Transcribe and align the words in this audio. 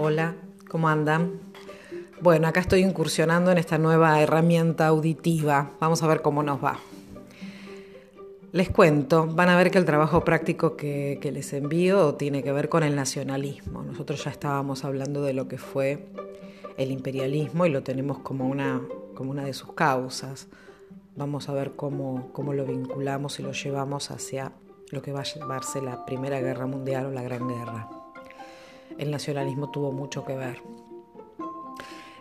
Hola, 0.00 0.36
¿cómo 0.70 0.88
andan? 0.88 1.40
Bueno, 2.20 2.46
acá 2.46 2.60
estoy 2.60 2.84
incursionando 2.84 3.50
en 3.50 3.58
esta 3.58 3.78
nueva 3.78 4.22
herramienta 4.22 4.86
auditiva. 4.86 5.72
Vamos 5.80 6.04
a 6.04 6.06
ver 6.06 6.22
cómo 6.22 6.44
nos 6.44 6.62
va. 6.62 6.78
Les 8.52 8.70
cuento, 8.70 9.26
van 9.26 9.48
a 9.48 9.56
ver 9.56 9.72
que 9.72 9.78
el 9.78 9.84
trabajo 9.84 10.22
práctico 10.22 10.76
que, 10.76 11.18
les 11.20 11.52
envío 11.52 12.14
tiene 12.14 12.44
que 12.44 12.52
ver 12.52 12.68
con 12.68 12.84
el 12.84 12.94
nacionalismo. 12.94 13.82
Nosotros 13.82 14.22
ya 14.22 14.30
estábamos 14.30 14.84
hablando 14.84 15.20
de 15.22 15.32
lo 15.32 15.48
que 15.48 15.58
fue 15.58 16.06
el 16.76 16.92
imperialismo 16.92 17.66
y 17.66 17.70
lo 17.70 17.82
tenemos 17.82 18.20
como 18.20 18.46
una, 18.46 18.80
como 19.16 19.32
una 19.32 19.46
de 19.46 19.52
sus 19.52 19.72
causas. 19.72 20.46
Vamos 21.16 21.48
a 21.48 21.54
ver 21.54 21.72
cómo, 21.74 22.30
cómo 22.32 22.52
lo 22.52 22.64
vinculamos 22.64 23.40
y 23.40 23.42
lo 23.42 23.50
llevamos 23.50 24.12
hacia 24.12 24.52
lo 24.92 25.02
que 25.02 25.10
va 25.10 25.22
a 25.22 25.24
llevarse 25.24 25.82
la 25.82 26.06
Primera 26.06 26.40
Guerra 26.40 26.66
Mundial 26.66 27.06
o 27.06 27.10
la 27.10 27.22
Gran 27.22 27.48
Guerra 27.48 27.97
el 28.98 29.10
nacionalismo 29.10 29.70
tuvo 29.70 29.92
mucho 29.92 30.24
que 30.24 30.36
ver. 30.36 30.62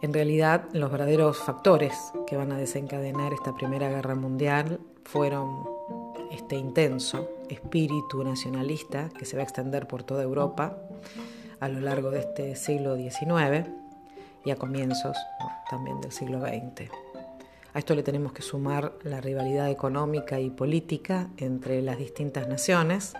En 0.00 0.12
realidad, 0.12 0.64
los 0.72 0.90
verdaderos 0.90 1.38
factores 1.38 1.94
que 2.26 2.36
van 2.36 2.50
a 2.50 2.58
desencadenar 2.58 3.32
esta 3.32 3.54
Primera 3.54 3.88
Guerra 3.88 4.16
Mundial 4.16 4.80
fueron 5.04 5.64
este 6.32 6.56
intenso 6.56 7.28
espíritu 7.48 8.24
nacionalista 8.24 9.10
que 9.10 9.24
se 9.24 9.36
va 9.36 9.42
a 9.42 9.44
extender 9.44 9.86
por 9.86 10.02
toda 10.02 10.22
Europa 10.22 10.76
a 11.60 11.68
lo 11.68 11.80
largo 11.80 12.10
de 12.10 12.20
este 12.20 12.56
siglo 12.56 12.96
XIX 12.96 13.68
y 14.44 14.50
a 14.50 14.56
comienzos 14.56 15.16
también 15.70 16.00
del 16.00 16.10
siglo 16.10 16.40
XX. 16.40 16.90
A 17.74 17.78
esto 17.78 17.94
le 17.94 18.02
tenemos 18.02 18.32
que 18.32 18.42
sumar 18.42 18.94
la 19.02 19.20
rivalidad 19.20 19.70
económica 19.70 20.40
y 20.40 20.50
política 20.50 21.28
entre 21.36 21.80
las 21.80 21.96
distintas 21.96 22.48
naciones, 22.48 23.14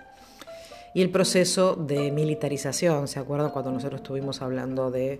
y 0.93 1.01
el 1.01 1.09
proceso 1.09 1.75
de 1.75 2.11
militarización. 2.11 3.07
¿Se 3.07 3.19
acuerdan 3.19 3.49
cuando 3.49 3.71
nosotros 3.71 4.01
estuvimos 4.01 4.41
hablando 4.41 4.91
de 4.91 5.19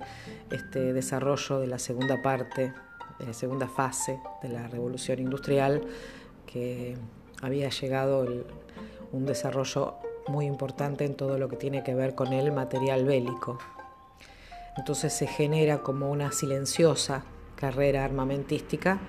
este 0.52 0.94
desarrollo 0.94 1.60
de 1.60 1.68
la 1.68 1.80
segunda 1.80 2.22
parte, 2.22 2.74
de 3.20 3.26
la 3.26 3.34
segunda 3.34 3.68
fase 3.68 4.20
de 4.42 4.50
la 4.50 4.68
revolución 4.68 5.20
industrial, 5.20 5.82
que 6.46 6.96
había 7.42 7.70
llegado 7.70 8.26
un 9.12 9.26
desarrollo 9.26 9.96
muy 10.28 10.46
importante 10.46 11.06
en 11.06 11.16
todo 11.16 11.38
lo 11.38 11.50
que 11.50 11.58
tiene 11.58 11.84
que 11.84 11.96
ver 11.96 12.14
con 12.14 12.34
el 12.34 12.52
material 12.52 13.06
bélico? 13.06 13.58
Entonces 14.78 15.14
se 15.14 15.28
genera 15.28 15.80
como 15.80 16.12
una 16.12 16.32
silenciosa 16.32 17.26
carrera 17.56 18.04
armamentística 18.06 19.00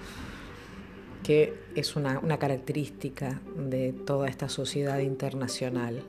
que 1.23 1.55
es 1.75 1.97
una, 1.97 2.19
una 2.19 2.39
característica 2.39 3.41
de 3.57 3.95
toda 3.95 4.29
esta 4.29 4.51
sociedad 4.51 4.99
internacional 4.99 6.05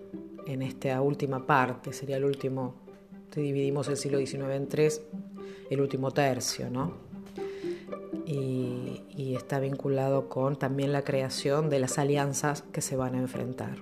en 0.46 0.62
esta 0.62 1.02
última 1.02 1.46
parte, 1.46 1.94
sería 1.94 2.18
el 2.18 2.26
último, 2.26 2.76
si 3.34 3.42
dividimos 3.42 3.88
el 3.88 3.98
siglo 3.98 4.20
XIX 4.20 4.52
en 4.52 4.68
tres, 4.68 5.02
el 5.70 5.82
último 5.82 6.12
tercio, 6.12 6.70
¿no? 6.70 6.94
Y, 8.26 9.02
está 9.36 9.60
vinculado 9.60 10.30
con 10.30 10.56
también 10.58 10.94
la 10.94 11.04
creación 11.04 11.70
de 11.70 11.80
las 11.80 12.00
alianzas 12.00 12.64
que 12.72 12.82
se 12.82 12.96
van 12.96 13.16
a 13.16 13.20
enfrentar. 13.20 13.76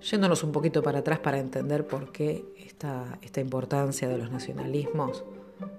Yéndonos 0.00 0.44
un 0.44 0.52
poquito 0.52 0.84
para 0.84 1.00
atrás 1.00 1.18
para 1.18 1.38
entender 1.38 1.84
por 1.86 2.12
qué 2.12 2.44
esta, 2.64 3.18
esta 3.22 3.40
importancia 3.40 4.08
de 4.08 4.18
los 4.18 4.30
nacionalismos, 4.30 5.24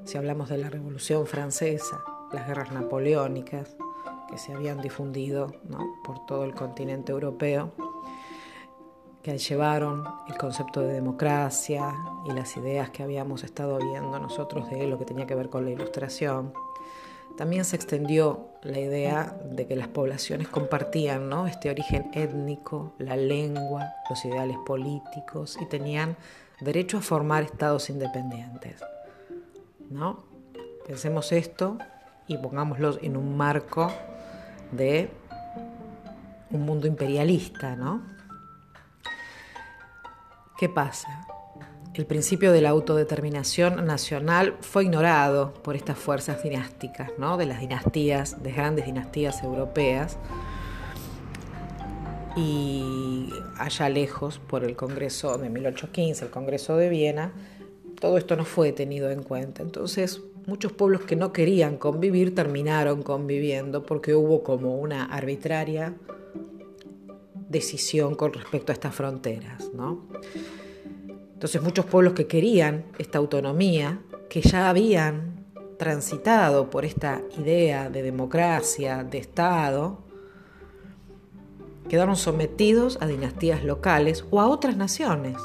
si 0.04 0.18
hablamos 0.18 0.50
de 0.50 0.58
la 0.58 0.70
Revolución 0.70 1.26
Francesa, 1.26 2.04
las 2.34 2.46
guerras 2.46 2.74
napoleónicas 2.74 3.78
que 4.30 4.38
se 4.38 4.54
habían 4.54 4.82
difundido 4.82 5.54
¿no? 5.70 5.80
por 6.04 6.26
todo 6.26 6.44
el 6.44 6.54
continente 6.54 7.14
europeo, 7.14 7.72
que 9.24 9.38
llevaron 9.38 10.04
el 10.28 10.38
concepto 10.38 10.82
de 10.82 10.94
democracia 10.94 11.96
y 12.26 12.34
las 12.34 12.58
ideas 12.58 12.90
que 12.90 13.04
habíamos 13.04 13.46
estado 13.46 13.78
viendo 13.78 14.20
nosotros 14.20 14.70
de 14.70 14.86
lo 14.86 15.00
que 15.00 15.06
tenía 15.06 15.26
que 15.26 15.34
ver 15.34 15.50
con 15.50 15.64
la 15.64 15.72
ilustración. 15.72 16.54
También 17.38 17.64
se 17.64 17.78
extendió 17.78 18.50
la 18.62 18.80
idea 18.80 19.36
de 19.46 19.66
que 19.66 19.78
las 19.78 19.88
poblaciones 19.88 20.50
compartían 20.50 21.30
¿no? 21.30 21.48
este 21.48 21.70
origen 21.70 22.12
étnico, 22.14 22.94
la 23.00 23.16
lengua, 23.16 23.94
los 24.10 24.24
ideales 24.26 24.58
políticos 24.66 25.58
y 25.60 25.66
tenían 25.66 26.18
derecho 26.60 26.98
a 26.98 27.02
formar 27.02 27.44
estados 27.44 27.90
independientes. 27.90 28.84
¿no? 29.90 30.26
Pensemos 30.86 31.32
esto 31.32 31.78
y 32.28 32.38
pongámoslo 32.38 33.00
en 33.02 33.16
un 33.16 33.38
marco 33.38 33.90
de 34.74 35.10
un 36.52 36.66
mundo 36.66 36.88
imperialista, 36.88 37.76
¿no? 37.76 38.13
¿Qué 40.64 40.70
pasa? 40.70 41.28
El 41.94 42.06
principio 42.06 42.54
de 42.54 42.62
la 42.62 42.70
autodeterminación 42.70 43.86
nacional 43.86 44.56
fue 44.62 44.86
ignorado 44.86 45.54
por 45.56 45.76
estas 45.76 45.98
fuerzas 45.98 46.42
dinásticas, 46.42 47.12
¿no? 47.18 47.36
de 47.36 47.46
las 47.46 47.60
dinastías, 47.60 48.42
de 48.42 48.54
grandes 48.54 48.86
dinastías 48.86 49.44
europeas, 49.44 50.18
y 52.38 53.30
allá 53.58 53.90
lejos, 53.90 54.40
por 54.40 54.64
el 54.64 54.78
Congreso 54.78 55.38
de 55.38 55.50
1815, 55.50 56.24
el 56.24 56.32
Congreso 56.32 56.78
de 56.78 56.88
Viena, 56.88 57.34
todo 58.00 58.18
esto 58.18 58.38
no 58.38 58.46
fue 58.46 58.72
tenido 58.72 59.12
en 59.12 59.22
cuenta. 59.22 59.64
Entonces, 59.64 60.22
muchos 60.48 60.72
pueblos 60.72 61.02
que 61.02 61.18
no 61.18 61.34
querían 61.34 61.76
convivir 61.76 62.34
terminaron 62.34 63.04
conviviendo 63.04 63.86
porque 63.86 64.16
hubo 64.16 64.44
como 64.44 64.78
una 64.78 65.04
arbitraria 65.04 65.94
decisión 67.54 68.16
con 68.16 68.34
respecto 68.34 68.72
a 68.72 68.74
estas 68.74 68.94
fronteras. 68.94 69.72
¿no? 69.74 70.02
Entonces 71.34 71.62
muchos 71.62 71.86
pueblos 71.86 72.14
que 72.14 72.28
querían 72.28 72.86
esta 72.98 73.20
autonomía, 73.20 74.00
que 74.30 74.42
ya 74.42 74.70
habían 74.70 75.46
transitado 75.78 76.70
por 76.70 76.84
esta 76.84 77.22
idea 77.38 77.90
de 77.90 78.02
democracia, 78.02 79.04
de 79.04 79.20
Estado, 79.20 80.00
quedaron 81.88 82.16
sometidos 82.16 82.98
a 83.02 83.08
dinastías 83.08 83.64
locales 83.64 84.26
o 84.32 84.42
a 84.42 84.48
otras 84.48 84.76
naciones. 84.78 85.38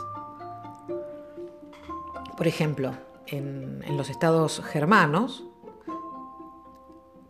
Por 2.37 2.47
ejemplo, 2.47 2.93
en, 3.27 3.83
en 3.85 3.97
los 3.97 4.09
estados 4.11 4.63
germanos 4.65 5.45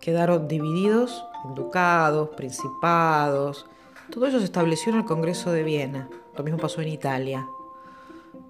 quedaron 0.00 0.46
divididos 0.46 1.24
en 1.46 1.54
ducados, 1.54 2.28
principados, 2.36 3.66
todo 4.10 4.26
eso 4.26 4.38
se 4.38 4.44
estableció 4.44 4.92
en 4.92 4.98
el 4.98 5.04
Congreso 5.04 5.52
de 5.52 5.62
Viena. 5.62 6.08
Lo 6.36 6.44
mismo 6.44 6.58
pasó 6.58 6.80
en 6.80 6.88
Italia. 6.88 7.46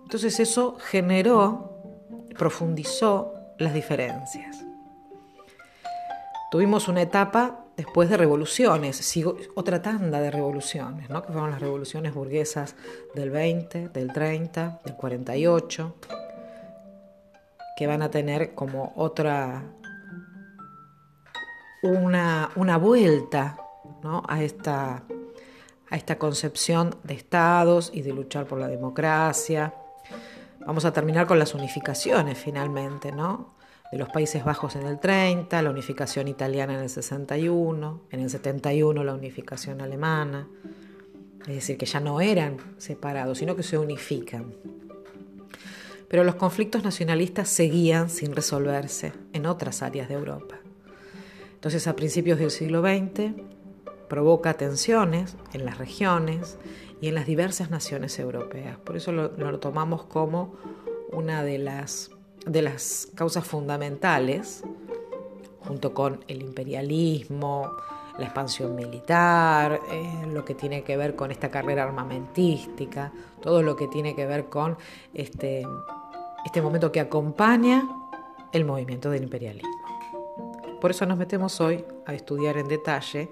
Entonces 0.04 0.41
eso 0.41 0.76
generó, 0.80 1.72
profundizó 2.36 3.34
las 3.58 3.74
diferencias. 3.74 4.64
Tuvimos 6.50 6.88
una 6.88 7.02
etapa 7.02 7.66
después 7.76 8.08
de 8.08 8.16
revoluciones, 8.16 9.16
otra 9.54 9.82
tanda 9.82 10.20
de 10.20 10.30
revoluciones, 10.30 11.10
¿no? 11.10 11.22
que 11.22 11.32
fueron 11.32 11.50
las 11.50 11.60
revoluciones 11.60 12.14
burguesas 12.14 12.74
del 13.14 13.30
20, 13.30 13.88
del 13.91 14.12
30, 14.12 14.80
del 14.84 14.94
48, 14.97 15.94
que 17.76 17.86
van 17.86 18.02
a 18.02 18.10
tener 18.10 18.54
como 18.54 18.92
otra, 18.97 19.62
una, 21.82 22.50
una 22.56 22.78
vuelta 22.78 23.58
¿no? 24.02 24.22
a 24.26 24.42
esta 24.42 25.04
a 25.91 25.97
esta 25.97 26.19
concepción 26.19 26.97
de 27.03 27.15
estados 27.15 27.91
y 27.94 28.03
de 28.03 28.12
luchar 28.12 28.47
por 28.47 28.59
la 28.59 28.69
democracia. 28.69 29.75
Vamos 30.66 30.84
a 30.84 30.93
terminar 30.93 31.26
con 31.26 31.38
las 31.38 31.54
unificaciones 31.54 32.38
finalmente, 32.38 33.12
¿no? 33.12 33.54
De 33.91 33.97
los 33.97 34.10
Países 34.10 34.44
Bajos 34.44 34.77
en 34.77 34.87
el 34.87 34.98
30, 34.98 35.62
la 35.62 35.71
unificación 35.71 36.28
italiana 36.28 36.75
en 36.75 36.81
el 36.81 36.91
61, 36.91 38.03
en 38.10 38.21
el 38.21 38.28
71 38.28 39.03
la 39.03 39.15
unificación 39.15 39.81
alemana. 39.81 40.47
Es 41.41 41.54
decir, 41.54 41.78
que 41.78 41.87
ya 41.87 42.00
no 42.00 42.21
eran 42.21 42.59
separados, 42.77 43.39
sino 43.39 43.57
que 43.57 43.62
se 43.62 43.78
unifican. 43.78 44.53
Pero 46.09 46.24
los 46.24 46.34
conflictos 46.34 46.84
nacionalistas 46.84 47.48
seguían 47.48 48.10
sin 48.10 48.34
resolverse 48.34 49.12
en 49.33 49.47
otras 49.47 49.83
áreas 49.83 50.09
de 50.09 50.15
Europa. 50.15 50.57
Entonces, 51.54 51.86
a 51.86 51.97
principios 51.97 52.39
del 52.39 52.51
siglo 52.51 52.83
XX, 52.83 53.33
provoca 54.09 54.55
tensiones 54.55 55.37
en 55.53 55.65
las 55.65 55.78
regiones 55.78 56.59
y 57.01 57.09
en 57.09 57.15
las 57.15 57.27
diversas 57.27 57.71
naciones 57.71 58.19
europeas. 58.19 58.78
Por 58.78 58.97
eso 58.97 59.13
lo, 59.13 59.59
tomamos 59.60 60.05
como 60.05 60.55
una 61.13 61.43
de 61.43 61.59
las, 61.59 62.10
de 62.47 62.63
las 62.63 63.09
causas 63.15 63.47
fundamentales, 63.47 64.65
junto 65.60 65.95
con 65.95 66.25
el 66.28 66.43
imperialismo, 66.43 67.71
la 68.19 68.25
expansión 68.25 68.75
militar, 68.75 69.81
eh, 69.93 70.27
lo 70.33 70.45
que 70.45 70.55
tiene 70.55 70.83
que 70.83 70.97
ver 70.97 71.15
con 71.15 71.31
esta 71.31 71.51
carrera 71.51 71.84
armamentística, 71.84 73.13
todo 73.41 73.63
lo 73.63 73.77
que 73.77 73.87
tiene 73.87 74.16
que 74.16 74.27
ver 74.27 74.47
con 74.47 74.77
este, 75.15 75.65
este 76.45 76.63
momento 76.63 76.91
que 76.91 77.01
acompaña 77.01 77.89
el 78.53 78.65
movimiento 78.65 79.10
del 79.10 79.25
imperialismo. 79.25 79.71
Por 80.81 80.91
eso 80.91 81.07
nos 81.07 81.19
metemos 81.19 81.60
hoy 81.60 81.84
a 82.07 82.15
estudiar 82.15 82.57
en 82.57 82.69
detalle 82.69 83.31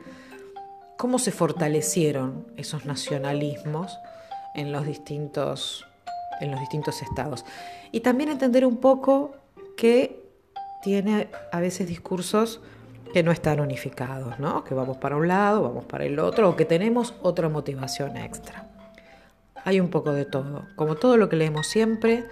cómo 0.97 1.19
se 1.19 1.33
fortalecieron 1.33 2.47
esos 2.57 2.85
nacionalismos 2.85 3.99
en 4.55 4.73
los 4.73 4.87
distintos 4.87 5.87
en 6.41 6.51
los 6.51 6.61
distintos 6.61 7.03
estados. 7.03 7.45
Y 7.93 8.01
también 8.01 8.31
entender 8.31 8.67
un 8.67 8.79
poco 8.79 9.37
que 9.77 10.23
tiene 10.83 11.29
a 11.53 11.61
veces 11.61 11.89
discursos 11.89 12.61
que 13.13 13.23
no 13.23 13.33
están 13.33 13.61
unificados, 13.61 14.39
¿no? 14.39 14.65
que 14.65 14.75
vamos 14.75 14.99
para 14.99 15.17
un 15.17 15.29
lado, 15.29 15.63
vamos 15.63 15.85
para 15.85 16.05
el 16.05 16.19
otro, 16.19 16.51
o 16.51 16.57
que 16.57 16.65
tenemos 16.65 17.15
otra 17.23 17.49
motivación 17.49 18.17
extra. 18.17 18.69
Hay 19.65 19.81
un 19.81 19.89
poco 19.89 20.13
de 20.13 20.25
todo. 20.25 20.67
Como 20.77 20.97
todo 20.97 21.17
lo 21.17 21.29
que 21.29 21.37
leemos 21.37 21.67
siempre, 21.67 22.27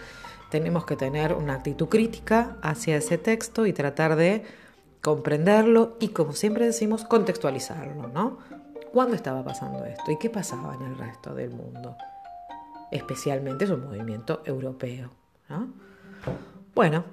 tenemos 0.51 0.85
que 0.85 0.97
tener 0.97 1.33
una 1.33 1.55
actitud 1.55 1.89
crítica 1.89 2.57
hacia 2.63 2.97
ese 2.97 3.19
texto 3.19 3.67
y 3.67 3.73
tratar 3.73 4.15
de 4.17 4.45
comprenderlo 5.05 5.97
y, 6.01 6.09
como 6.09 6.33
siempre 6.33 6.65
decimos, 6.65 7.05
contextualizarlo, 7.05 8.09
¿no? 8.09 8.39
¿Cuándo 8.91 9.15
estaba 9.15 9.45
pasando 9.45 9.85
esto 9.85 10.11
y 10.11 10.19
qué 10.19 10.31
pasaba 10.31 10.75
en 10.75 10.83
el 10.83 10.97
resto 10.97 11.35
del 11.35 11.51
mundo? 11.51 11.95
Especialmente 12.91 13.67
es 13.67 13.71
un 13.71 13.85
movimiento 13.85 14.43
europeo, 14.47 15.11
¿no? 15.51 15.69
Bueno, 16.75 17.05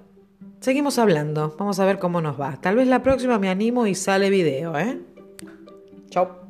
seguimos 0.62 1.00
hablando. 1.00 1.54
Vamos 1.60 1.80
a 1.80 1.86
ver 1.86 2.00
cómo 2.00 2.22
nos 2.22 2.40
va. 2.40 2.56
Tal 2.62 2.78
vez 2.78 2.88
la 2.88 3.04
próxima 3.04 3.38
me 3.40 3.50
animo 3.50 3.86
y 3.86 3.94
sale 3.94 4.30
video, 4.30 4.78
¿eh? 4.78 5.02
Chao. 6.10 6.41